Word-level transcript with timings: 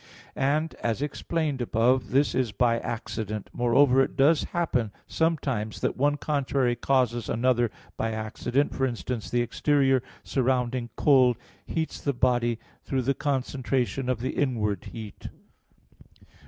And, 0.35 0.73
as 0.81 1.03
explained 1.03 1.61
above 1.61 1.99
(Q. 1.99 2.05
19, 2.05 2.11
A. 2.11 2.11
9), 2.11 2.11
this 2.21 2.33
is 2.33 2.51
by 2.51 2.79
accident. 2.79 3.51
Moreover, 3.53 4.01
it 4.01 4.15
does 4.17 4.45
happen 4.45 4.91
sometimes 5.05 5.79
that 5.81 5.95
one 5.95 6.17
contrary 6.17 6.75
causes 6.75 7.29
another 7.29 7.69
by 7.97 8.09
accident: 8.11 8.73
for 8.73 8.87
instance, 8.87 9.29
the 9.29 9.43
exterior 9.43 10.01
surrounding 10.23 10.89
cold 10.95 11.37
heats 11.67 12.01
(the 12.01 12.13
body) 12.13 12.57
through 12.83 13.03
the 13.03 13.13
concentration 13.13 14.09
of 14.09 14.21
the 14.21 14.31
inward 14.31 14.85
heat. 14.85 15.27